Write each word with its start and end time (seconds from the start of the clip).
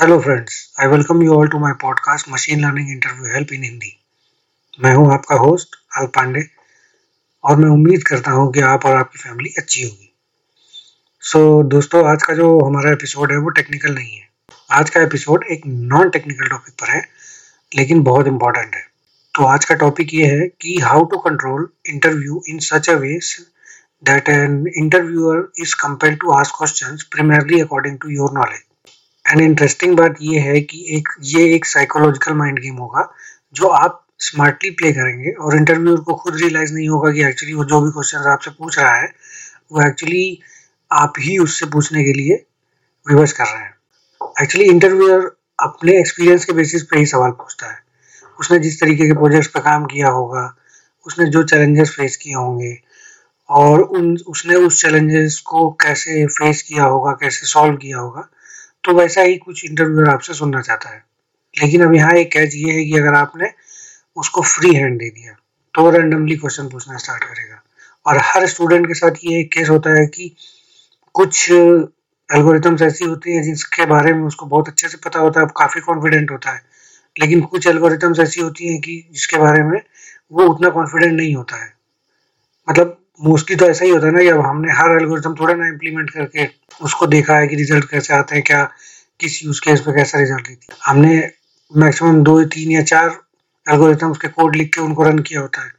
Hello 0.00 0.18
friends 0.20 0.56
I 0.80 0.86
welcome 0.86 1.22
you 1.22 1.34
all 1.34 1.48
to 1.48 1.58
my 1.58 1.72
podcast 1.72 2.28
machine 2.28 2.60
learning 2.60 2.90
interview 2.90 3.32
help 3.32 3.52
in 3.52 3.62
Hindi 3.62 3.90
मैं 4.82 4.94
हूँ 4.94 5.12
आपका 5.14 5.36
host 5.36 5.74
अल 5.96 6.06
पांडे 6.06 6.42
और 7.44 7.56
मैं 7.56 7.68
उम्मीद 7.68 8.02
करता 8.02 8.30
हूँ 8.30 8.52
कि 8.52 8.60
आप 8.60 8.84
और 8.86 8.94
आपकी 8.96 9.18
फैमिली 9.18 9.52
अच्छी 9.58 9.82
होगी। 9.82 10.12
सो 11.22 11.62
so, 11.62 11.70
दोस्तों 11.70 12.04
आज 12.10 12.22
का 12.22 12.34
जो 12.34 12.60
हमारा 12.60 12.92
एपिसोड 12.92 13.32
है 13.32 13.38
वो 13.38 13.48
टेक्निकल 13.48 13.94
नहीं 13.94 14.16
है। 14.16 14.28
आज 14.70 14.90
का 14.90 15.02
एपिसोड 15.02 15.44
एक 15.50 15.66
नॉन 15.66 16.10
टेक्निकल 16.10 16.48
टॉपिक 16.48 16.74
पर 16.74 16.90
है 16.90 17.02
लेकिन 17.72 18.02
बहुत 18.02 18.26
इंपॉर्टेंट 18.26 18.74
है। 18.74 18.82
तो 19.34 19.44
आज 19.44 19.64
का 19.64 19.74
टॉपिक 19.74 20.14
ये 20.14 20.26
है 20.26 20.48
कि 20.60 20.78
how 20.82 21.04
to 21.04 21.18
control 21.18 21.68
interview 21.86 22.42
in 22.48 22.58
such 22.68 22.90
a 22.90 22.96
way 22.98 23.18
that 24.04 24.28
an 24.28 24.64
interviewer 24.76 25.46
is 25.58 25.74
compare 25.74 26.16
to 26.16 26.32
ask 26.32 26.56
questions 26.58 27.08
primarily 27.16 27.62
according 27.62 27.98
to 27.98 28.10
your 28.10 28.38
knowledge 28.38 28.67
and 29.30 29.40
interesting 29.40 29.96
बात 29.96 30.14
ये 30.22 30.38
है 30.38 30.60
कि 30.60 30.86
एक, 30.96 31.08
ये 31.20 31.54
एक 31.54 31.64
साइकोलॉजिकल 31.66 32.32
माइंड 32.32 32.58
गेम 32.58 32.74
होगा, 32.74 33.14
जो 33.52 33.68
आप 33.68 34.06
स्मार्टली 34.18 34.70
प्ले 34.70 34.92
करेंगे 34.92 35.30
और 35.30 35.56
इंटरव्यूअर 35.56 36.00
को 36.00 36.14
खुद 36.14 36.36
रियलाइज़ 36.36 36.74
नहीं 36.74 36.88
होगा 36.88 37.12
कि 37.12 37.24
एक्चुअली 37.24 37.54
वो 37.54 37.64
जो 37.64 37.80
भी 37.80 37.90
क्वेश्चन 37.90 38.18
आपसे 38.18 38.50
पूछ 38.50 38.78
रहा 38.78 38.94
है, 38.94 39.12
वो 39.72 39.88
एक्चुअली 39.88 40.40
आप 40.92 41.12
ही 41.18 41.38
उससे 41.38 41.66
पूछने 41.66 42.04
के 42.04 42.12
लिए 42.12 42.46
रिवर्स 43.10 43.32
कर 43.32 43.44
रहे 43.44 43.62
हैं। 43.62 43.74
एक्चुअली 44.42 44.68
इंटरव्यूअर 44.68 45.36
अपने 45.60 45.98
एक्सपीरियंस 46.00 46.44
के 46.44 46.52
बेसिस 46.52 46.82
पे 46.82 46.98
ही 46.98 47.06
सवाल 47.06 47.30
पूछता 47.30 47.66
है। 47.66 47.78
उसने 48.40 48.58
जिस 48.58 48.80
तरीके 48.80 49.06
के 49.06 49.12
प्रोजेक्ट्स 49.12 49.48
पर 49.48 49.60
काम 49.60 49.84
किया 49.84 50.08
होगा, 50.08 50.56
उसने 51.06 51.26
जो 51.26 51.42
चैलेंजेस 51.42 51.90
फेस 51.90 52.16
किए 52.16 52.34
होंगे, 52.34 52.82
और 53.48 53.80
उन, 53.80 54.18
उसने 54.26 54.54
उस 54.54 54.82
चैलेंजेस 54.82 55.38
को 55.38 55.70
कैसे 55.70 56.26
फेस 56.26 56.62
किया 56.62 56.84
होगा, 56.84 57.12
कैसे 57.12 57.46
सॉल्व 57.46 57.76
किया 57.76 57.98
होगा 57.98 58.28
तो 58.84 58.92
वैसा 58.94 59.22
ही 59.22 59.36
कुछ 59.36 59.64
इंटरव्यूअर 59.64 60.08
आपसे 60.10 60.34
सुनना 60.34 60.60
चाहता 60.60 60.90
है। 60.90 61.02
लेकिन 61.54 61.84
अब 61.84 61.94
यहाँ 61.94 62.12
एक 62.14 62.30
कैच 62.32 62.54
ये 62.54 62.72
है 62.72 62.84
कि 62.84 62.98
अगर 62.98 63.14
आपने 63.14 63.50
उसको 64.16 64.42
फ्री 64.44 64.74
हैंड 64.74 64.98
दे 64.98 65.08
दिया 65.10 65.32
तो 65.74 65.90
रैंडमली 65.90 66.36
क्वेश्चन 66.36 66.68
पूछना 66.68 66.96
स्टार्ट 66.98 67.24
करेगा। 67.24 67.62
और 68.06 68.18
हर 68.24 68.46
स्टूडेंट 68.46 68.86
के 68.86 68.94
साथ 68.94 69.24
ये 69.24 69.38
एक 69.40 69.52
केस 69.52 69.68
होता 69.68 69.90
है 69.90 70.06
कि 70.06 70.30
कुछ 71.14 71.50
एल्गोरिथम्स 71.50 72.82
ऐसी 72.82 73.04
होती 73.04 73.34
हैं 73.34 73.42
जिसके 73.42 73.86
बारे 73.86 74.12
में 74.12 74.22
उसको 74.26 74.46
बहुत 74.46 74.68
अच्छे 74.68 74.88
से 74.88 74.98
पता 75.04 75.20
होता 75.20 75.40
है 75.40 75.46
काफ़ी 75.56 75.80
कॉन्फिडेंट 75.80 76.30
होता 76.30 76.50
है। 76.50 76.62
लेकिन 77.16 77.40
कुछ 77.42 77.66
एल्गोरिथम्स 77.66 78.18
ऐसी 78.20 78.40
होती 78.40 78.68
हैं 78.68 78.80
कि 78.80 79.02
जिसके 79.12 79.36
बारे 79.36 79.62
में 79.62 79.80
वो 80.32 80.44
उतना 80.44 80.68
कॉन्फिडेंट 80.70 81.12
नहीं 81.12 81.34
होता 81.34 81.56
है। 81.56 81.72
मतलब 82.68 82.96
मोस्टली 83.20 83.56
तो 83.56 83.66
ऐसा 83.66 83.84
ही 83.84 83.90
होता 83.90 84.06
है 84.06 84.12
ना 84.12 84.20
कि 84.20 84.28
अब 84.28 84.40
हमने 84.40 84.72
हर 84.72 84.90
एल्गोरिथम 84.92 85.34
थोड़ा 85.34 85.54
ना 85.54 85.66
इम्प्लीमेंट 85.68 86.10
करके 86.10 86.46
उसको 86.80 87.06
देखा 87.06 87.36
है 87.36 87.46
कि 87.48 87.56
रिज़ल्ट 87.56 87.88
कैसे 87.90 88.14
आते 88.14 88.34
हैं, 88.34 88.44
क्या, 88.44 88.64
किस 89.20 89.42
यूज़ 89.44 89.60
केस 89.60 89.80
पे 89.80 89.92
कैसा 89.92 90.18
रिज़ल्ट 90.18 90.48
देती 90.48 90.66
है। 90.70 90.76
हमने 90.84 91.30
मैक्सिमम 91.72 92.22
दो, 92.22 92.42
तीन 92.46 92.70
या 92.70 92.82
चार 92.82 93.18
एल्गोरिथम 93.66 94.12
के 94.14 94.28
कोड 94.28 94.56
लिख 94.56 94.72
के 94.74 94.80
उनको 94.80 95.02
रन 95.02 95.18
किया 95.18 95.40
होता 95.40 95.64
है। 95.64 95.72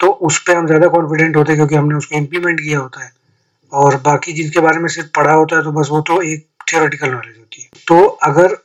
तो 0.00 0.06
उस 0.06 0.38
पर 0.38 0.56
हम 0.56 0.66
ज़्यादा 0.66 0.88
कॉन्फिडेंट 0.88 1.36
होते 1.36 1.52
हैं 1.52 1.58
क्योंकि 1.58 1.74
हमने 1.74 1.94
उसको 1.94 2.16
इम्प्लीमेंट 2.16 2.60
किया 2.60 2.78
होता 2.78 3.04
है। 3.04 3.12
और 3.72 3.96
बाकी 3.96 4.32
जिनके 4.32 4.60
बारे 4.60 4.78
में 4.78 4.88
सिर्फ़ 4.88 5.08
पढ़ा 5.16 5.32
होता 5.32 5.56
है 5.56 5.62
तो 5.62 5.72
बस 5.72 5.88
वो 5.90 6.00
तो 6.00 6.20
एक 6.22 6.46
थियोरेटिकल 6.72 7.10
नॉलेज 7.10 7.36
होती 7.38 7.62
है। 7.62 7.68
तो 7.88 8.04
अगर 8.28 8.56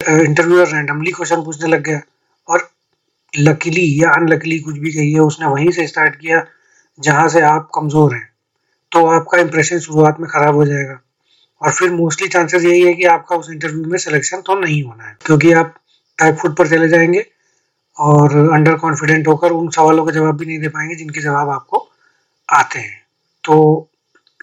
इंटरव्यूअर 0.00 0.66
रैंडमली 0.66 1.10
क्वेश्चन 1.10 1.42
पूछने 1.44 1.68
लग 1.68 1.82
गया 1.82 2.00
और 2.48 2.68
लकीली 3.32 3.86
या 4.02 4.10
अनलकीली 4.10 4.58
कुछ 4.58 4.78
भी 4.78 4.92
कही 4.92 5.12
है, 5.12 5.20
उसने 5.20 5.46
वहीं 5.46 5.70
से 5.70 5.86
स्टार्ट 5.86 6.16
किया 6.16 6.44
जहाँ 7.00 7.28
से 7.28 7.40
आप 7.42 7.68
कमज़ोर 7.74 8.14
हैं 8.14 8.28
तो 8.92 9.04
आपका 9.08 9.38
इंप्रेशन 9.38 9.78
शुरुआत 9.80 10.20
में 10.20 10.28
ख़राब 10.30 10.54
हो 10.54 10.64
जाएगा। 10.66 10.98
और 11.62 11.72
फिर 11.72 11.90
मोस्टली 11.92 12.28
चांसेस 12.28 12.64
यही 12.64 12.80
है 12.82 12.94
कि 12.94 13.04
आपका 13.06 13.36
उस 13.36 13.50
इंटरव्यू 13.50 13.84
में 13.84 13.98
सिलेक्शन 13.98 14.40
तो 14.40 14.54
नहीं 14.60 14.82
होना 14.82 15.04
है, 15.04 15.16
क्योंकि 15.26 15.52
आप 15.54 15.74
टाइप 16.18 16.36
फुट 16.36 16.56
पर 16.56 16.68
चले 16.68 16.88
जाएँगे 16.88 17.24
और 17.96 18.36
अंडर 18.48 18.74
कॉन्फिडेंट 18.76 19.28
होकर 19.28 19.52
उन 19.52 19.68
सवालों 19.70 20.04
का 20.04 20.12
जवाब 20.12 20.36
भी 20.36 20.46
नहीं 20.46 20.58
दे 20.58 20.68
पाएँगे 20.68 20.94
जिनके 20.94 21.20
जवाब 21.20 21.48
आपको 21.50 21.86
आते 22.48 22.78
हैं। 22.78 22.98
तो 23.44 23.88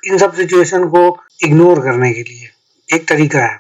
इन 0.04 0.18
सब 0.18 0.34
सिचुएशन 0.34 0.88
को 0.88 1.02
इग्नोर 1.40 1.80
करने 1.80 2.12
के 2.14 2.24
लिए 2.24 2.50
एक 2.90 3.08
तरीका 3.08 3.40
है। 3.40 3.60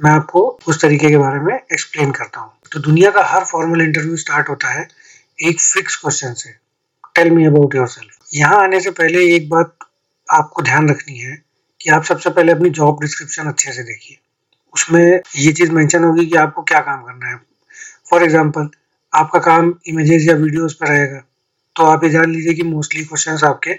मैं 0.00 0.10
आपको 0.10 0.40
उस 0.68 0.80
तरीके 0.82 1.08
के 1.08 1.16
बारे 1.18 1.40
में 1.40 1.54
एक्सप्लेन 1.54 2.10
करता 2.12 2.40
हूँ। 2.40 2.52
तो 2.72 2.80
दुनिया 2.80 3.10
का 3.10 3.24
हर 3.26 3.44
फॉर्मल 3.44 3.82
इंटरव्यू 3.82 4.16
स्टार्ट 4.16 4.48
होता 4.48 4.68
है 4.70 4.86
एक 5.38 5.60
फिक्स 5.62 5.96
क्वेश्चन 5.96 6.32
से। 6.34 6.50
Tell 7.14 7.30
me 7.30 7.44
about 7.46 7.74
your 7.74 7.86
self 7.88 8.18
यहाँ 8.34 8.62
आने 8.62 8.80
से 8.80 8.90
पहले 8.90 9.24
एक 9.34 9.48
बात 9.48 9.76
आपको 10.28 10.62
ध्यान 10.62 10.88
रखनी 10.90 11.18
है 11.18 11.36
कि 11.80 11.90
आप 11.90 12.04
सबसे 12.04 12.30
पहले 12.30 12.52
अपनी 12.52 12.70
जॉब 12.70 13.00
डिस्क्रिप्शन 13.00 13.48
अच्छे 13.48 13.72
से 13.72 13.82
देखिए। 13.82 14.16
उसमें 14.74 15.20
ये 15.36 15.52
चीज़ 15.52 15.70
मेंशन 15.72 16.04
होगी 16.04 16.26
कि 16.26 16.36
आपको 16.36 16.62
क्या 16.62 16.80
काम 16.80 17.02
करना 17.02 17.28
है। 17.28 17.36
फॉर 18.10 18.22
एग्जांपल 18.22 18.68
आपका 19.12 19.38
काम 19.40 19.72
इमेजेस 19.88 20.26
या 20.28 20.34
वीडियोस 20.36 20.74
पर 20.74 20.88
रहेगा। 20.88 21.22
तो 21.76 21.84
आप 21.84 22.04
ये 22.04 22.10
जान 22.10 22.30
लीजिए 22.30 22.54
कि 22.54 22.62
मोस्टली 22.62 23.04
क्वेश्चंस 23.04 23.44
आपके 23.44 23.78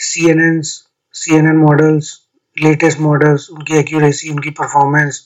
C 0.00 0.28
N 0.30 0.40
N 0.40 0.60
C 0.62 1.36
N 1.36 1.46
N 1.46 1.56
models 1.56 2.12
latest 2.56 3.00
models 3.00 3.48
उनकी 3.50 3.78
एक्यूरेसी 3.78 4.28
उनकी 4.30 4.50
performance 4.58 5.24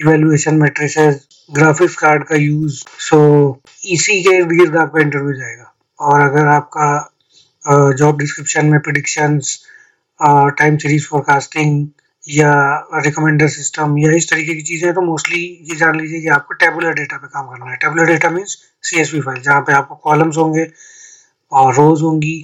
evaluation 0.00 0.54
metrices 0.54 1.26
graphics 1.50 1.96
card 1.96 2.24
का 2.24 2.36
यूज़ 2.36 2.82
सो 3.00 3.22
इसी 3.84 4.22
के 4.22 4.36
इर्द 4.36 4.52
गिर्द 4.52 4.76
आपका 4.76 5.00
इंटरव्यू 5.00 5.32
जाएगा। 5.32 5.72
और 5.98 6.20
अगर 6.20 6.46
आपका 6.48 6.88
जॉब 7.70 8.18
डिस्क्रिप्शन 8.18 8.66
में 8.66 8.78
प्रडिक्शंस 8.80 9.58
टाइम 10.20 10.76
सीरीज़ 10.76 11.06
फोरकास्टिंग 11.06 11.88
या 12.24 12.52
रिकमेंडर 13.04 13.48
सिस्टम 13.48 13.96
या 13.98 14.12
इस 14.14 14.28
तरीके 14.30 14.54
की 14.54 14.62
चीज़ें 14.62 14.92
तो 14.94 15.00
मोस्टली 15.02 15.40
ये 15.70 15.76
जान 15.76 16.00
लीजिए 16.00 16.20
कि 16.20 16.28
आपको 16.36 16.54
टेबुलर 16.54 16.92
डेटा 16.94 17.16
पे 17.16 17.26
काम 17.26 17.46
करना 17.46 17.70
है। 17.70 17.76
Tabular 17.76 18.06
data 18.06 18.30
means 18.30 18.56
C 18.84 19.00
S 19.00 19.10
P 19.10 19.20
file 19.20 19.40
जहाँ 19.42 19.60
पे 19.60 19.72
आपको 19.72 19.94
कॉलम्स 20.04 20.36
होंगे 20.36 20.66
और 21.52 21.74
रोज 21.74 22.02
होंगी 22.02 22.36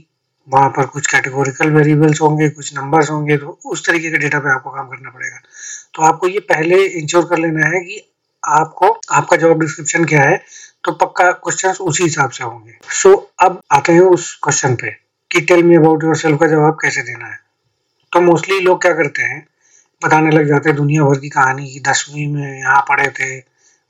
वहाँ 0.48 0.68
पर 0.70 0.86
कुछ 0.86 1.06
कैटेगोरिकल 1.06 1.70
वेरिएबल्स 1.70 2.20
होंगे 2.20 2.48
कुछ 2.50 2.74
नंबर्स 2.74 3.10
होंगे 3.10 3.36
तो 3.36 3.58
उस 3.66 3.86
तरीके 3.86 4.10
के 4.10 4.18
डेटा 4.18 4.38
पे 4.38 4.50
आपको 4.50 4.70
काम 4.70 4.88
करना 4.88 5.10
पड़ेगा। 5.10 5.40
तो 5.94 6.02
आपको 6.02 6.28
ये 6.28 6.40
पहले 6.50 6.84
इंश्योर 7.00 7.24
कर 7.30 7.38
लेना 7.38 7.66
है 7.68 7.80
कि 7.80 8.00
आपको 8.42 8.90
आपका 9.12 9.36
जॉब 9.36 9.60
डिस्क्रिप्शन 9.60 10.04
क्या 10.04 10.22
है 10.22 10.36
तो 10.84 10.92
पक्का 10.96 11.30
क्वेश्चन 11.32 11.84
उसी 11.84 12.04
हिसाब 12.04 12.30
से 12.30 12.44
होंगे। 12.44 12.78
सो 12.92 13.08
so, 13.08 13.20
अब 13.40 13.60
आते 13.72 13.92
हैं 13.92 14.00
उस 14.00 14.34
क्वेश्चन 14.44 14.74
पे। 14.74 15.05
कि 15.36 15.40
tell 15.40 15.62
me 15.62 15.76
about 15.76 16.04
your 16.04 16.16
self 16.16 16.40
का 16.40 16.46
जवाब 16.46 16.74
कैसे 16.74 17.02
देना 17.02 17.26
है? 17.26 17.38
तो 18.12 18.20
मोस्टली 18.20 18.60
लोग 18.60 18.82
क्या 18.82 18.92
करते 18.92 19.22
हैं, 19.22 19.46
बताने 20.04 20.30
लग 20.30 20.46
जाते 20.48 20.68
हैं, 20.68 20.76
दुनिया 20.76 21.02
भर 21.02 21.18
की 21.18 21.28
कहानी 21.28 21.72
की 21.72 21.80
दसवीं 21.80 22.26
में 22.26 22.58
यहाँ 22.58 22.80
पढ़े 22.80 23.08
थे, 23.08 23.40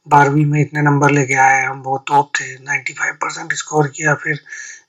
बारहवीं 0.08 0.46
में 0.46 0.60
इतने 0.60 0.82
नंबर 0.82 1.10
लेके 1.10 1.34
आए, 1.34 1.64
हम 1.64 1.82
बहुत 1.82 2.04
टॉप 2.08 2.30
थे 2.40 2.56
95 2.56 3.12
परसेंट 3.12 3.52
स्कोर 3.52 3.88
किया, 3.88 4.14
फिर 4.14 4.40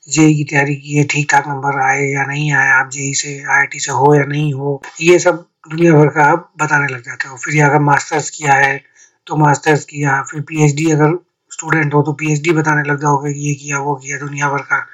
जेई 0.09 0.35
की 0.35 0.43
तैयारी 0.43 0.75
की 0.75 0.93
है 0.93 1.03
ठीक 1.03 1.31
ठाक 1.31 1.47
नंबर 1.47 1.79
आए 1.79 2.01
या 2.01 2.25
नहीं 2.25 2.51
आए, 2.53 2.69
आप 2.69 2.89
जेई 2.89 3.13
से 3.13 3.37
आईआईटी 3.39 3.79
से 3.79 3.91
हो 3.91 4.15
या 4.15 4.23
नहीं 4.23 4.53
हो, 4.53 4.81
ये 5.01 5.19
सब 5.19 5.45
दुनिया 5.69 5.93
भर 5.93 6.07
का 6.07 6.23
आप 6.23 6.51
बताने 6.57 6.87
लग 6.93 7.01
जाते 7.01 7.29
हो। 7.29 7.37
फिर 7.37 7.63
अगर 7.63 7.79
मास्टर्स 7.79 8.29
किया 8.29 8.53
है 8.53 8.83
तो 9.27 9.35
मास्टर्स 9.35 9.85
किया, 9.85 10.21
फिर 10.21 10.41
पीएचडी 10.41 10.91
अगर 10.91 11.17
स्टूडेंट 11.51 11.93
हो 11.93 12.01
तो 12.01 12.13
पीएचडी 12.13 12.51
बताने 12.51 12.89
लग 12.89 13.01
जाओगे 13.01 13.31
ये 13.31 13.53
किया, 13.53 13.79
वो 13.79 13.95
किया, 13.95 14.17
दुनिया 14.17 14.49
भर 14.49 14.61
का। 14.61 14.85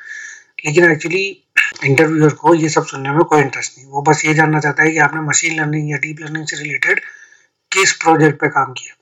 लेकिन 0.65 0.91
एक्चुअली 0.91 1.42
इंटरव्यूअर 1.83 2.33
को 2.35 2.53
ये 2.55 2.69
सब 2.69 2.85
सुनने 2.85 3.11
में 3.11 3.23
कोई 3.23 3.41
इंटरेस्ट 3.41 3.77
नहीं। 3.77 3.87
वो 3.87 4.01
बस 4.01 4.25
ये 4.25 4.33
जानना 4.33 4.59
चाहता 4.59 4.83
है 4.83 4.91
कि 4.91 4.97
आपने 4.99 5.21
मशीन 5.21 5.59
लर्निंग 5.59 5.91
या 5.91 5.97
डीप 5.97 6.21
लर्निंग 6.21 6.45
से 6.47 6.57
रिलेटेड 6.57 7.01
किस 7.71 7.91
प्रोजेक्ट 7.93 8.39
पे 8.41 8.47
काम 8.49 8.73
किया 8.73 8.95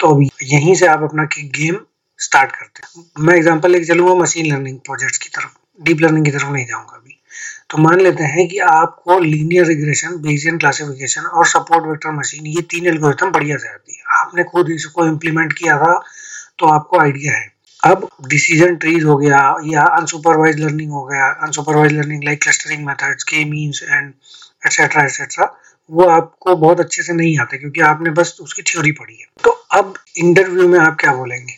तो 0.00 0.08
अभी 0.14 0.28
यहीं 0.44 0.74
से 0.74 0.86
आप 0.86 1.02
अपना 1.02 1.24
गेम 1.34 1.76
स्टार्ट 2.20 2.50
करते 2.52 2.82
हैं। 2.82 3.04
मैं 3.18 3.34
एग्जांपल 3.34 3.70
लेके 3.70 3.84
चलूँगा 3.84 4.14
मशीन 4.14 4.46
लर्निंग 4.46 4.78
प्रोजेक्ट्स 4.78 5.18
की 5.18 5.28
तरफ़। 5.28 5.84
डीप 5.84 6.00
लर्निंग 6.00 6.24
की 6.24 6.30
तरफ़ 6.30 6.50
नहीं 6.50 6.66
जाऊँगा 6.66 6.96
अभी। 6.96 7.18
तो 7.70 7.78
मान 7.78 8.00
लेते 8.00 8.24
हैं 8.24 8.46
कि 8.48 8.58
आपको 8.60 9.18
लीनियर 9.18 9.66
रिग्रेशन 9.66 10.16
बेसियन 10.22 10.58
क्लासिफिकेशन 10.58 11.22
और 11.22 11.46
सपोर्ट 11.46 11.86
वेक्टर 11.86 12.10
मशीन 12.10 12.46
ये 12.48 12.62
तीन 12.70 12.86
एल्गोरिथम 12.86 13.30
बढ़िया 13.30 13.56
से 13.56 13.68
आती 13.68 13.96
है। 13.96 14.02
आपने 14.18 14.44
खुद 14.44 14.70
इसको 14.70 15.06
इम्प्लीमेंट 15.06 15.52
किया 15.52 15.78
था 15.78 15.94
तो 16.58 16.66
आपको 16.68 16.98
आइडिया 16.98 17.32
है। 17.32 17.51
अब 17.82 18.08
डिसीज़न 18.28 18.74
ट्रीज 18.76 19.04
हो 19.04 19.16
गया, 19.16 19.38
या 19.66 19.82
अनसुपरवाइज 19.96 20.58
लर्निंग 20.60 20.90
हो 20.92 21.02
गया 21.04 21.26
unsupervised 21.44 21.92
learning 21.92 22.24
like 22.24 22.42
clustering 22.42 22.84
methods 22.86 23.24
K 23.24 23.44
means 23.44 23.82
and 23.82 24.12
et cetera 24.66 25.02
et cetera 25.04 25.52
वो 25.90 26.04
आपको 26.08 26.54
बहुत 26.56 26.80
अच्छे 26.80 27.02
से 27.02 27.12
नहीं 27.12 27.38
आते 27.40 27.58
क्योंकि 27.58 27.80
आपने 27.82 28.10
बस 28.10 28.36
उसकी 28.40 28.62
थ्योरी 28.62 28.92
पढ़ी 28.92 29.14
है। 29.14 29.26
तो 29.44 29.50
अब 29.74 29.94
इंटरव्यू 30.18 30.68
में 30.68 30.78
आप 30.80 30.96
क्या 31.00 31.14
बोलेंगे? 31.14 31.54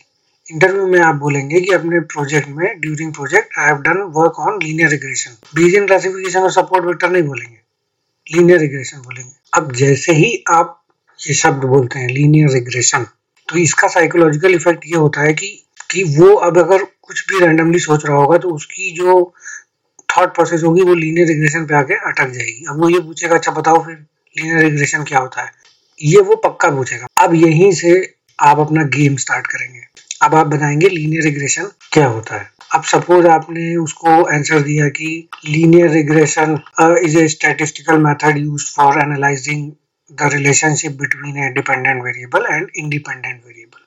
इंटरव्यू 0.48 0.86
में 0.86 0.98
आप 1.00 1.14
बोलेंगे 1.16 1.60
कि 1.60 1.72
अपने 1.72 2.00
प्रोजेक्ट 2.12 2.48
में 2.50 2.80
during 2.80 3.12
project 3.14 3.58
I 3.58 3.66
have 3.66 3.76
done 3.82 4.00
work 4.16 4.38
on 4.40 4.58
linear 4.62 4.88
regression 4.90 5.36
Bayesian 5.54 5.86
classification 5.86 6.40
और 6.40 6.52
सपोर्ट 6.52 6.84
वेक्टर 6.84 7.10
नहीं 7.10 7.22
बोलेंगे 7.22 7.58
लीनियर 8.26 8.58
रिग्रेशन 8.60 8.98
बोलेंगे। 8.98 9.32
अब 9.52 9.72
जैसे 9.74 10.12
ही 10.14 10.32
आप 10.50 10.80
ये 11.20 11.34
शब्द 11.34 11.64
बोलते 11.66 11.98
हैं 11.98 12.08
लीनियर 12.08 12.50
रिग्रेशन 12.52 13.06
तो 13.48 13.58
इसका 13.58 13.88
साइकोलॉजिकल 13.88 14.54
इफ़ेक्ट 14.54 14.86
ये 14.86 14.96
होता 14.96 15.20
है 15.20 15.32
कि 15.34 15.60
कि 15.94 16.02
वो 16.19 16.35
अब 16.46 16.58
अगर 16.58 16.85
कुछ 17.02 17.25
भी 17.29 17.41
रैंडमली 17.41 17.79
सोच 17.79 18.06
रहा 18.06 18.17
होगा 18.17 18.38
तो 18.38 18.50
उसकी 18.50 18.91
जो 18.96 19.32
थॉट 20.08 20.35
प्रोसेस 20.35 20.62
होगी, 20.62 20.82
वो 20.82 20.94
लीनियर 20.94 21.26
रिग्रेशन 21.26 21.64
पे 21.67 21.75
आके 21.75 21.94
अटक 22.08 22.31
जाएगी। 22.31 22.64
अब 22.70 22.81
वो 22.81 22.88
ये 22.88 23.00
पूछेगा 23.00 23.37
अच्छा 23.37 23.52
बताओ 23.52 23.85
फिर 23.85 23.94
लीनियर 23.94 24.58
रिग्रेशन 24.58 25.05
क्या 25.05 25.19
होता 25.19 25.43
है? 25.43 25.50
ये 25.99 26.20
वो 26.20 26.37
पक्का 26.37 26.70
पूछेगा। 26.70 27.06
अब 27.19 27.35
यहीं 27.35 27.73
से 27.73 27.93
आप 28.38 28.58
अपना 28.58 28.82
गेम 28.96 29.17
स्टार्ट 29.17 29.46
करेंगे। 29.46 29.81
अब 30.23 30.35
आप 30.35 30.46
बताएँगे 30.46 30.88
लीनियर 30.88 31.23
रिग्रेशन 31.23 31.70
क्या 31.93 32.06
होता 32.06 32.37
है। 32.37 32.49
अब 32.75 32.85
सपोज़ 32.85 33.26
आपने 33.26 33.76
उसको 33.76 34.23
आंसर 34.25 34.61
दिया 34.62 34.88
कि 34.88 35.08
linear 35.49 35.91
regression 35.91 36.58
is 37.05 37.19
a 37.19 37.26
statistical 37.29 37.99
method 37.99 38.38
use 38.38 38.64
for 38.76 39.00
analysing 39.02 39.70
the 40.11 40.31
relationship 40.32 40.93
between 41.00 41.37
a 41.44 41.49
dependent 41.52 42.02
variable 42.02 42.46
and 42.50 42.69
independent 42.76 43.43
variable 43.46 43.83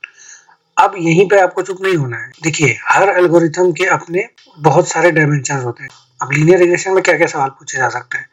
अब 0.79 0.95
यहीं 0.97 1.29
पे 1.29 1.39
आपको 1.39 1.61
चुप 1.61 1.77
नहीं 1.81 1.95
होना 1.95 2.17
है। 2.17 2.31
देखिए, 2.43 2.77
हर 2.87 3.09
एल्गोरिथम 3.09 3.71
के 3.71 3.85
अपने 3.85 4.29
बहुत 4.59 4.87
सारे 4.87 5.11
डायमेंशन 5.11 5.55
होते 5.55 5.83
हैं। 5.83 5.89
अब 6.21 6.31
लीनियर 6.31 6.59
रिग्रेशन 6.59 6.91
में 6.91 7.03
क्या 7.03 7.17
क्या 7.17 7.27
सवाल 7.27 7.49
पूछे 7.49 7.77
जा 7.77 7.89
सकते 7.89 8.17
हैं? 8.17 8.25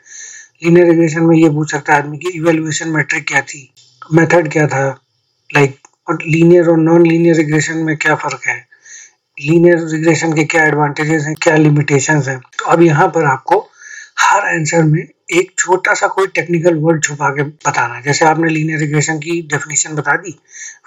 लीनियर 0.64 0.86
रिग्रेशन 0.86 1.22
में 1.22 1.36
ये 1.36 1.48
पूछ 1.48 1.70
सकता 1.70 1.92
है 1.92 1.98
आदमी 1.98 2.18
की 2.18 2.28
इवेल्युएशन 2.28 2.88
मैट्रिक 2.88 3.28
क्या 3.28 3.40
थी? 3.40 3.74
मेथड 4.12 4.52
क्या 4.52 4.66
था? 4.66 5.00
लाइक 5.54 5.78
और 6.08 6.18
लीनियर 6.26 6.68
और 6.68 6.78
नॉन 6.78 7.06
लीनियर 7.06 7.36
रिग्रेशन 7.36 7.76
में 7.76 7.96
क्या 7.96 8.14
फ़र्क 8.14 8.40
है? 8.46 8.68
लीनियर 9.40 9.78
रिग्रेशन 9.78 10.32
के 10.32 10.44
क्या 10.44 10.64
एडवांटेजेस 10.64 11.22
हैं, 11.22 11.34
क्या 11.42 11.56
लिमिटेशन 11.56 12.22
हैं? 12.22 12.38
तो 12.38 12.64
अब 12.64 12.82
यहाँ 12.82 13.08
पर 13.08 13.24
आपको 13.24 13.70
हर 14.18 14.40
आंसर 14.40 14.82
में 14.82 15.08
एक 15.28 15.52
छोटा 15.58 15.94
सा 15.94 16.06
कोई 16.06 16.26
टेक्निकल 16.26 16.74
वर्ड 16.78 17.02
छुपा 17.04 17.28
के 17.30 17.42
बताना 17.42 18.00
जैसे 18.00 18.24
आपने 18.24 18.48
लीनियर 18.48 18.78
रिग्रेशन 18.78 19.18
की 19.18 19.40
डेफिनेशन 19.42 19.94
बता 19.94 20.16
दी 20.16 20.32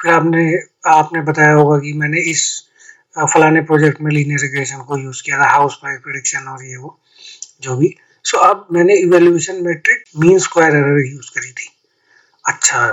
फिर 0.02 0.12
आपने 0.12 0.44
आपने 0.88 1.22
बताया 1.22 1.54
होगा 1.54 1.78
कि 1.80 1.94
मैंने 1.94 2.22
इस 2.32 2.44
फलाने 3.34 3.62
प्रोजेक्ट 3.62 4.02
में 4.02 4.12
लीनियर 4.12 4.40
रिग्रेशन 4.40 4.82
को 4.82 4.98
यूज़ 4.98 5.24
किया 5.24 5.40
था 5.40 5.50
हाउस 5.50 5.76
प्राइस 5.76 6.00
प्रिडिक्शन 6.00 6.48
और 6.48 6.64
ये 6.66 6.78
वो 6.78 7.00
जो 7.62 7.78
भी। 7.78 7.96
सो 8.26 8.38
so, 8.38 8.44
अब 8.44 8.68
मैंने 8.72 8.96
evaluation 8.96 9.64
metric 9.66 10.04
mean 10.18 10.40
square 10.40 10.76
error 10.76 11.06
use 11.08 11.30
करी 11.36 11.52
थी। 11.52 11.70
अच्छा 12.46 12.88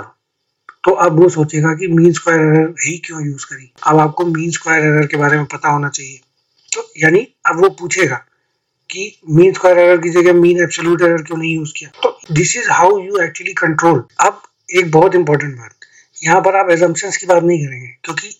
तो 0.83 0.91
अब 0.91 1.19
वो 1.19 1.29
सोचेगा 1.29 1.73
कि 1.73 1.87
मीन 1.87 2.13
स्क्वायर 2.13 2.39
एरर 2.39 2.73
ही 2.85 2.97
क्यों 2.97 3.25
यूज़ 3.25 3.45
करी? 3.45 3.71
अब 3.87 3.99
आपको 3.99 4.25
मीन 4.25 4.51
स्क्वायर 4.51 4.85
एरर 4.85 5.07
के 5.07 5.17
बारे 5.17 5.37
में 5.37 5.45
पता 5.45 5.69
होना 5.69 5.89
चाहिए। 5.89 6.19
तो 6.71 6.89
यानी 6.97 7.27
अब 7.45 7.61
वो 7.61 7.69
पूछेगा 7.79 8.25
कि 8.89 9.11
मीन 9.29 9.53
स्क्वायर 9.53 9.79
एरर 9.79 9.97
की 9.97 10.09
जगह 10.11 10.33
मीन 10.33 10.61
एब्सोल्यूट 10.63 11.01
एरर 11.01 11.21
क्यों 11.21 11.37
नहीं 11.37 11.55
यूज़ 11.55 11.73
किया? 11.77 11.89
तो 12.03 12.17
this 12.31 12.55
is 12.57 12.69
how 12.71 12.97
you 12.99 13.17
actually 13.23 13.53
control 13.55 14.03
अब 14.21 14.41
एक 14.69 14.91
बहुत 14.91 15.15
इंपॉर्टेंट 15.15 15.55
बात, 15.55 15.71
यहाँ 16.21 16.41
पर 16.41 16.55
आप 16.55 16.69
एजम्पन 16.71 17.11
की 17.11 17.25
बात 17.25 17.43
नहीं 17.43 17.65
करेंगे, 17.65 17.87
क्योंकि 18.03 18.35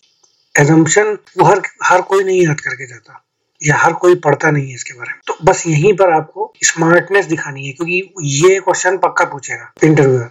एजम्पन 0.54 1.16
वो 1.38 1.44
हर 1.44 1.60
हर 1.84 2.00
कोई 2.02 2.24
नहीं 2.24 2.42
याद 2.42 2.60
करके 2.60 2.86
जाता, 2.86 3.22
या 3.60 3.76
हर 3.76 3.92
कोई 3.94 4.14
पढ़ता 4.20 4.50
नहीं 4.50 4.68
है 4.68 4.74
इसके 4.74 4.94
बारे 4.94 5.12
में। 5.12 5.20
तो 5.26 5.36
बस 5.44 5.66
यहीं 5.66 5.92
पर 5.96 6.10
आपको 6.12 6.52
स्मार्टनेस 6.64 7.26
दिखानी 7.26 7.66
है, 7.66 7.72
क्योंकि 7.72 8.02
ये 8.42 8.58
क्वेश्चन 8.60 8.96
पक्का 8.98 9.24
पूछेगा 9.24 9.72
इंटरव्यूअर 9.84 10.30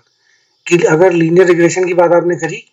कि 0.68 0.78
अगर 0.88 1.12
लीनियर 1.14 1.48
रिग्रेशन 1.48 1.86
की 1.86 1.94
बात 1.94 2.14
आपने 2.14 2.36
करी 2.36 2.64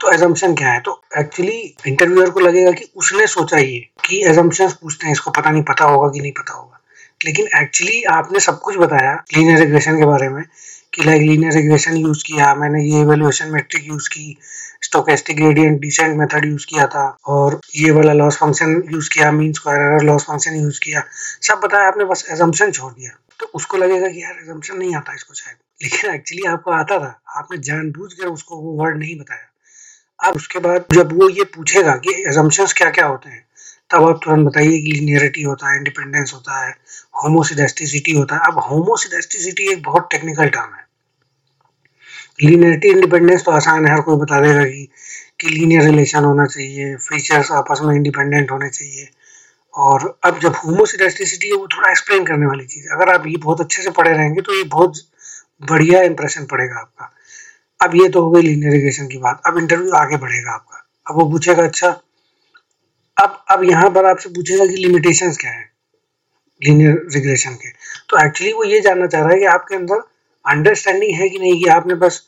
तो 0.00 0.10
एजम्पन 0.12 0.54
क्या 0.54 0.72
है? 0.72 0.80
तो 0.80 1.02
एक्चुअली 1.18 1.74
इंटरव्यूअर 1.86 2.30
को 2.30 2.40
लगेगा 2.40 2.70
कि 2.72 2.84
उसने 2.96 3.26
सोचा 3.26 3.58
ये, 3.58 3.78
कि 4.04 4.22
एजम्पन 4.26 4.68
पूछते 4.82 5.06
हैं, 5.06 5.12
इसको 5.12 5.30
पता 5.30 5.50
नहीं, 5.50 5.62
पता 5.64 5.84
होगा 5.84 6.08
कि 6.08 6.20
नहीं 6.20 6.32
पता 6.32 6.52
होगा। 6.52 6.80
लेकिन 7.20 7.46
एक्चुअली 7.60 8.02
आपने 8.10 8.40
सब 8.40 8.60
कुछ 8.60 8.76
बताया 8.76 9.12
लीनियर 9.36 9.58
रिग्रेशन 9.58 9.98
के 9.98 10.06
बारे 10.06 10.28
में 10.28 10.42
कि 10.94 11.04
लाइक 11.04 11.22
लीनियर 11.22 11.52
रिग्रेशन 11.52 11.96
यूज़ 11.96 12.22
किया, 12.26 12.54
मैंने 12.54 12.82
ये 12.84 13.00
इवेल्युएशन 13.00 13.50
मेट्रिक 13.50 13.88
यूज़ 13.88 14.08
की 14.08 14.36
stochastic 14.82 15.36
gradient 15.36 15.80
descent 15.80 16.16
method 16.18 16.44
use 16.44 16.66
किया 16.66 16.86
था 16.86 17.06
और 17.26 17.60
ये 17.76 17.90
वाला 17.90 18.12
लॉस 18.12 18.36
फ़ंक्शन 18.36 18.82
यूज़ 18.92 19.10
किया 19.10 19.30
mean 19.32 19.52
square 19.52 19.80
error 19.82 20.04
loss 20.04 20.24
function 20.24 20.54
use 20.54 20.80
किया, 20.80 21.02
सब 21.42 21.60
बताया 21.64 21.88
आपने, 21.88 22.04
बस 22.04 22.26
एजम्पन 22.32 22.70
छोड़ 22.70 22.92
दिया। 22.92 23.10
तो 23.40 23.50
उसको 23.54 23.76
लगेगा 23.76 24.08
कि 24.08 24.22
यार 24.22 24.38
एजम्पन 24.42 24.78
नहीं 24.78 24.94
आता 24.96 25.14
इसको 25.14 25.34
शायद। 25.34 25.56
लेकिन 25.82 26.14
एक्चुअली 26.14 26.46
आपको 26.52 26.70
आता 26.70 26.98
था, 26.98 27.20
आपने 27.36 27.58
जानबूझ 27.58 28.12
कर 28.12 28.26
उसको 28.26 28.56
वो 28.56 28.72
वर्ड 28.82 28.98
नहीं 28.98 29.18
बताया। 29.18 30.28
अब 30.28 30.36
उसके 30.36 30.58
बाद 30.58 30.84
जब 30.92 31.12
वो 31.12 31.28
ये 31.28 31.44
पूछेगा 31.44 31.92
कि 31.96 32.14
एजम्पन्स 32.28 32.72
क्या 32.72 32.90
क्या 32.90 33.06
होते 33.06 33.30
हैं 33.30 33.44
तब 33.90 34.08
आप 34.08 34.20
तुरंत 34.24 34.46
बताइए 34.46 34.78
कि 34.80 34.92
लीनियरिटी 34.92 35.42
होता 35.42 35.70
है 35.70 35.76
इंडिपेंडेंस 35.76 36.32
होता 36.34 36.66
है 36.66 36.70
होमोसिडेस्टिसिटी 37.24 38.12
होता 38.12 38.34
है। 38.34 38.40
अब 38.46 38.58
होमोसिडेस्टिसिटी 38.58 39.72
एक 39.72 39.82
बहुत 39.82 40.08
टेक्निकल 40.10 40.48
टर्म 40.48 40.74
है। 40.74 40.86
लीनियरिटी 42.42 42.88
इंडिपेंडेंस 42.88 43.44
तो 43.44 43.50
आसान 43.50 43.86
है, 43.86 43.92
हर 43.92 44.00
कोई 44.00 44.16
बता 44.16 44.40
देगा 44.40 44.64
कि 44.64 44.88
कि 45.40 45.48
लीनियर 45.48 45.82
रिलेशन 45.82 46.24
होना 46.24 46.46
चाहिए 46.46 46.96
फीचर्स 46.96 47.52
आपस 47.52 47.80
में 47.82 47.94
इंडिपेंडेंट 47.96 48.50
होने 48.50 48.70
चाहिए। 48.70 49.08
और 49.74 50.18
अब 50.24 50.38
जब 50.38 50.54
होमोसिडेस्टिसिटी 50.54 51.48
है, 51.48 51.54
वो 51.54 51.66
थोड़ा 51.66 51.90
एक्सप्लेन 51.90 52.24
करने 52.24 52.46
वाली 52.46 52.66
चीज़ 52.66 52.84
है। 52.84 52.96
अगर 52.96 53.14
आप 53.14 53.26
ये 53.26 53.36
बहुत 53.36 53.60
अच्छे 53.60 53.82
से 53.82 53.90
पढ़े 53.90 54.12
रहेंगे 54.12 54.40
तो 54.40 54.54
ये 54.54 54.64
बहुत 54.64 54.92
बढ़िया 55.70 56.02
इंप्रेशन 56.02 56.44
पड़ेगा 56.44 56.76
आपका। 56.76 57.12
अब 57.80 57.94
ये 57.94 58.08
तो 58.08 58.22
हो 58.22 58.30
गई 58.30 58.42
लीनियर 58.42 58.72
रिग्रेशन 58.72 59.06
की 59.06 59.18
बात। 59.18 59.42
अब 59.46 59.58
इंटरव्यू 59.58 59.92
आगे 59.92 60.16
बढ़ेगा 60.16 60.50
आपका। 60.50 60.86
अब 61.10 61.20
वो 61.20 61.30
पूछेगा 61.30 61.64
अच्छा 61.64 62.00
अब 63.18 63.44
अब 63.50 63.64
यहाँ 63.64 63.90
पर 63.90 64.04
आपसे 64.06 64.28
पूछेगा 64.30 64.66
कि 64.66 64.76
लिमिटेशंस 64.76 65.38
क्या 65.38 65.50
है? 65.50 65.64
लीनियर 66.62 67.00
रिग्रेशन 67.14 67.54
के। 67.54 67.70
तो 68.08 68.24
एक्चुअली 68.26 68.52
वो 68.52 68.64
ये 68.64 68.80
जानना 68.80 69.06
चाह 69.06 69.22
रहा 69.22 69.32
है 69.32 69.38
कि 69.38 69.44
आपके 69.46 69.74
अंदर 69.76 70.02
अंडरस्टैंडिंग 70.44 71.14
है 71.20 71.28
कि 71.28 71.38
नहीं 71.38 71.62
कि 71.62 71.68
आपने 71.70 71.94
बस 71.94 72.22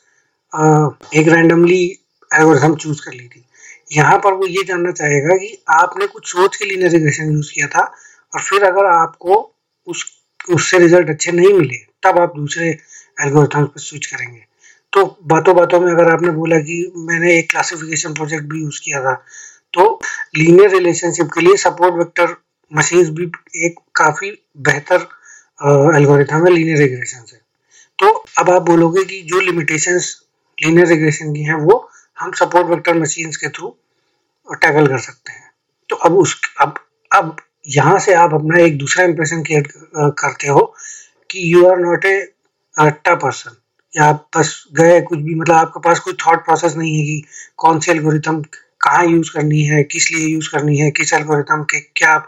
आ, 0.52 0.88
एक 1.14 1.28
रैंडमली 1.28 1.82
एल्गोरिथम 2.30 2.74
चूज़ 2.74 3.00
कर 3.04 3.12
ली 3.12 3.26
थी। 3.28 3.44
यहाँ 3.92 4.18
पर 4.24 4.32
वो 4.32 4.46
ये 4.46 4.62
जानना 4.64 4.90
चाहेगा 4.92 5.36
कि 5.36 5.56
आपने 5.70 6.06
कुछ 6.06 6.26
सोच 6.32 6.56
के 6.56 6.64
लीनियर 6.64 6.90
रिग्रेशन 6.90 7.32
यूज़ 7.32 7.52
किया 7.54 7.66
था 7.66 7.82
और 8.32 8.40
फिर 8.40 8.64
अगर 8.64 8.86
आपको 8.86 9.36
उस 9.86 10.04
उससे 10.54 10.78
रिज़ल्ट 10.78 11.10
अच्छे 11.10 11.32
नहीं 11.32 11.52
मिले 11.52 11.76
तब 12.02 12.18
आप 12.18 12.32
दूसरे 12.36 12.68
एल्गोरिथम्स 12.68 13.68
पर 13.68 13.80
स्विच 13.80 14.06
करेंगे। 14.06 14.44
तो 14.92 15.04
बातों 15.32 15.54
बातों 15.56 15.80
में 15.80 15.90
अगर 15.92 16.12
आपने 16.12 16.30
बोला 16.32 16.58
कि 16.60 16.76
मैंने 17.08 17.36
एक 17.38 17.50
क्लासिफिकेशन 17.50 18.14
प्रोजेक्ट 18.14 18.44
भी 18.44 18.60
यूज़ 18.62 18.80
किया 18.84 19.00
था 19.00 19.14
तो 19.74 19.84
लीनियर 20.36 20.70
रिलेशनशिप 20.70 21.28
के 21.34 21.40
लिए 21.40 21.56
सपोर्ट 21.56 21.94
वेक्टर 21.94 22.34
मशीन्स 22.72 23.08
भी 23.10 23.24
एक 23.66 23.78
काफ़ी 23.96 24.30
बेहतर 24.68 25.06
एल्गोरिथम 25.96 26.46
है 26.46 26.52
लीनियर 26.52 26.78
रिग्रेशन 26.78 27.24
से। 27.26 27.36
तो 27.98 28.08
अब 28.38 28.50
आप 28.50 28.62
बोलोगे 28.62 29.04
कि 29.04 29.20
जो 29.28 29.40
लिमिटेशंस 29.40 30.16
लीनियर 30.58 30.86
रिग्रेशन 30.86 31.32
की 31.34 31.42
हैं, 31.42 31.54
वो 31.54 31.88
हम 32.18 32.32
सपोर्ट 32.32 32.66
वेक्टर 32.66 32.98
मशीन्स 32.98 33.36
के 33.36 33.48
थ्रू 33.48 33.76
टैकल 34.48 34.86
कर 34.86 34.98
सकते 34.98 35.32
हैं। 35.32 35.50
तो 35.90 35.96
अब 35.96 36.16
उस, 36.18 36.40
अब 36.60 36.74
अब 37.10 37.36
यहाँ 37.68 37.98
से 37.98 38.14
आप 38.14 38.34
अपना 38.34 38.58
एक 38.58 38.78
दूसरा 38.78 39.04
इम्प्रेशन 39.04 39.42
क्रिएट 39.42 39.72
करते 40.18 40.48
हो 40.48 40.64
कि 41.30 41.52
यू 41.52 41.66
आर 41.66 41.78
नॉट 41.78 42.04
ए 42.04 42.16
अट्टा 42.76 43.14
पर्सन 43.14 43.56
या 43.92 44.04
आप 44.04 44.26
बस 44.36 44.64
गए 44.72 45.00
कुछ 45.00 45.18
भी 45.18 45.34
मतलब 45.34 45.54
आपके 45.54 45.80
पास 45.80 46.00
कोई 46.00 46.14
थॉट 46.26 46.44
प्रोसेस 46.44 46.76
नहीं 46.76 46.98
है 46.98 47.04
कि 47.06 47.22
कौन 47.58 47.80
सी 47.80 47.90
एल्गोरिथम 47.90 48.42
कहाँ 48.80 49.06
यूज़ 49.06 49.30
करनी 49.30 49.62
है, 49.62 49.82
किस 49.82 50.12
लिए 50.12 50.26
यूज़ 50.26 50.48
करनी 50.50 50.78
है, 50.78 50.90
किस 50.90 51.12
एल्गोरिथम 51.12 51.62
के 51.62 51.80
क्या 51.80 52.18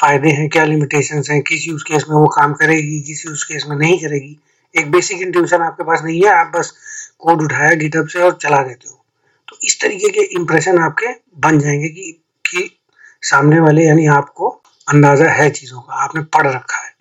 फ़ायदे 0.00 0.28
हैं, 0.28 0.48
क्या 0.48 0.64
लिमिटेशंस 0.64 1.30
हैं, 1.30 1.42
किस 1.42 1.68
यूज़ 1.68 1.84
केस 1.84 2.04
में 2.08 2.16
वो 2.16 2.26
काम 2.26 2.52
करेगी, 2.52 3.00
किस 3.00 3.26
यूज़ 3.26 3.44
केस 3.44 3.64
में 3.68 3.76
नहीं 3.76 3.98
करेगी। 3.98 4.38
एक 4.78 4.90
बेसिक 4.90 5.22
इंट्यूशन 5.22 5.62
आपके 5.62 5.84
पास 5.84 6.02
नहीं 6.04 6.20
है, 6.20 6.28
आप 6.28 6.52
बस 6.56 6.72
कोड 7.18 7.42
उठाया 7.42 7.74
गिटअप 7.74 8.06
से 8.06 8.22
और 8.22 8.38
चला 8.42 8.62
देते 8.62 8.88
हो। 8.88 9.04
तो 9.48 9.58
इस 9.64 9.80
तरीके 9.80 10.08
के 10.08 10.20
इम्प्रेशन 10.20 10.78
आपके 10.78 11.06
बन 11.38 11.58
जाएँगे 11.58 11.88
कि 11.88 12.22
कि 12.46 12.78
सामने 13.22 13.60
वाले 13.60 13.84
यानी 13.84 14.06
आपको 14.06 14.48
अंदाज़ा 14.88 15.30
है 15.30 15.50
चीज़ों 15.50 15.80
का, 15.80 15.94
आपने 15.94 16.22
पढ़ 16.22 16.46
रखा 16.46 16.78
है। 16.78 16.94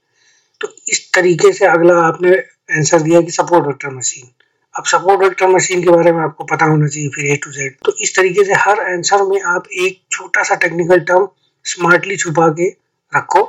तो 0.62 0.76
इस 0.90 1.14
तरीके 1.14 1.54
से 1.54 1.66
अगला 1.66 2.02
आपने 2.02 2.36
आंसर 2.78 3.02
दिया 3.02 3.22
कि 3.22 3.32
सपोर्ट 3.32 3.68
वेक्टर 3.68 3.90
मशीन 3.90 4.39
अब 4.80 4.86
सपोर्ट 4.86 5.22
वेक्टर 5.22 5.48
मशीन 5.48 5.82
के 5.84 5.90
बारे 5.92 6.12
में 6.12 6.20
आपको 6.24 6.44
पता 6.50 6.66
होना 6.66 6.88
चाहिए 6.88 7.10
फिर 7.16 7.26
ए 7.26 7.36
टू 7.44 7.52
जेड 7.52 7.74
तो 7.86 7.94
इस 8.04 8.16
तरीके 8.16 8.44
से 8.46 8.54
हर 8.60 8.80
आंसर 8.82 9.24
में 9.30 9.42
आप 9.54 9.64
एक 9.86 9.98
छोटा 10.12 10.44
सा 10.44 10.56
टेक्निकल 10.58 11.00
टर्म 11.08 11.28
स्मार्टली 11.66 12.16
छुपा 12.18 12.48
के 12.60 12.68
रखो 13.14 13.42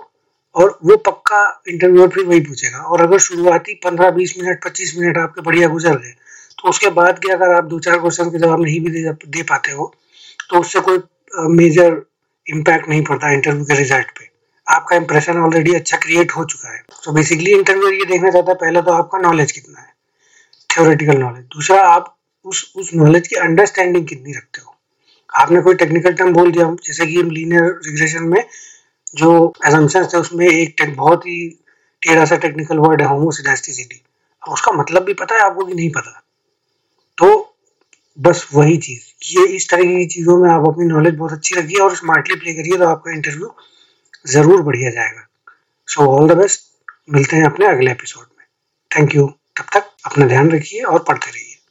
और 0.54 0.78
वो 0.84 0.96
पक्का 1.06 1.42
इंटरव्यूअर 1.68 2.08
फिर 2.14 2.25
वही 2.26 2.40
पूछेगा। 2.40 2.78
और 2.78 3.02
अगर 3.02 3.18
शुरुआती 3.20 3.75
पंद्रह 3.84 4.10
बीस 4.10 4.34
मिनट 4.38 4.64
पच्चीस 4.64 4.94
मिनट 4.99 5.18
आपके 5.18 5.42
बढ़िया 5.42 5.68
गुजर 5.68 5.96
गए 5.96 6.14
तो 6.58 6.68
उसके 6.68 6.90
बाद 6.96 7.18
के 7.18 7.32
अगर 7.32 7.54
आप 7.56 7.64
दो 7.64 7.78
चार 7.80 7.99
क्वेश्चन 7.99 8.30
के 8.30 8.38
जवाब 8.38 8.62
नहीं 8.62 8.80
भी 8.80 8.90
दे, 8.90 9.12
दे 9.28 9.42
पाते 9.42 9.72
हो 9.72 9.92
तो 10.50 10.60
उससे 10.60 10.80
कोई 10.80 10.99
मेजर 11.52 12.02
इम्पैक्ट 12.46 12.88
नहीं 12.88 13.04
पड़ता 13.04 13.30
इंटरव्यू 13.32 13.64
के 13.64 13.75
रिज़ल्ट 13.78 14.10
पे। 14.18 14.28
आपका 14.66 14.96
इंप्रेशन 14.96 15.38
ऑलरेडी 15.40 15.75
अच्छा 15.75 15.96
क्रिएट 15.99 16.32
हो 16.32 16.44
चुका 16.46 16.72
है। 16.72 16.82
तो 17.04 17.12
बेसिकली 17.12 17.52
इंटरव्यू 17.52 17.90
ये 17.90 18.04
देखना 18.06 18.30
चाहता 18.30 18.50
है 18.50 18.58
पहले 18.58 18.82
तो 18.82 18.92
आपका 18.92 19.18
नॉलेज 19.20 19.52
कितना 19.52 19.80
है। 19.80 19.88
थ्योरेटिकल 20.70 21.18
नॉलेज 21.18 21.44
दूसरा, 21.44 21.82
आप 21.82 22.16
उस 22.46 22.72
उस 22.76 22.90
नॉलेज 22.94 23.28
की 23.28 23.36
अंडरस्टैंडिंग 23.36 24.06
कितनी 24.08 24.32
रखते 24.32 24.60
हो? 24.60 24.76
आपने 25.32 25.60
कोई 25.62 25.74
टेक्निकल 25.74 26.12
टर्म 26.12 26.32
बोल 26.32 26.52
दिया, 26.52 26.70
जैसे 26.84 27.06
कि 27.06 27.22
लीनियर 27.22 27.80
रिग्रेशन 27.86 28.24
में 28.24 28.44
जो 29.16 29.52
एजम्पन 29.66 30.06
थे 30.12 30.18
उसमें 30.18 30.46
एक 30.46 30.84
बहुत 30.96 31.26
ही 31.26 31.48
टेढ़ा 32.02 32.24
सा 32.24 32.36
टेक्निकल 32.38 32.78
वर्ड 32.78 33.02
है 33.02 33.08
होमोसिडास्टिसिटी 33.08 34.02
उसका 34.42 34.72
मतलब 34.72 35.04
भी 35.04 35.14
पता 35.14 35.34
है, 35.34 35.40
आपको 35.40 35.64
कि 35.64 35.74
नहीं 35.74 35.90
पता? 35.90 36.22
तो 37.18 37.56
बस 38.18 38.46
वही 38.54 38.76
चीज़। 38.78 39.02
ये 39.30 39.46
इस 39.56 39.68
तरह 39.70 39.82
की 39.84 40.06
चीज़ों 40.06 40.36
में 40.38 40.48
आप 40.50 40.68
अपनी 40.68 40.86
नॉलेज 40.86 41.14
बहुत 41.14 41.32
अच्छी 41.32 41.54
रखिए 41.54 41.80
और 41.80 41.96
स्मार्टली 41.96 42.36
प्ले 42.36 42.54
करिए 42.54 42.78
तो 42.78 42.86
आपका 42.86 43.12
इंटरव्यू 43.12 43.52
ज़रूर 44.26 44.62
बढ़िया 44.62 44.90
जाएगा। 44.90 45.26
सो 45.88 46.06
ऑल 46.06 46.28
द 46.28 46.36
बेस्ट 46.38 46.62
मिलते 47.10 47.36
हैं 47.36 47.44
अपने 47.44 47.66
अगले 47.66 47.90
एपिसोड 47.90 48.26
में। 48.28 48.46
थैंक 48.90 49.14
यू 49.14 49.32
तब 49.60 49.66
तक 49.72 49.90
अपना 50.06 50.26
ध्यान 50.26 50.50
रखिए 50.50 50.82
और 50.82 51.04
पढ़ते 51.08 51.30
रहिए। 51.30 51.50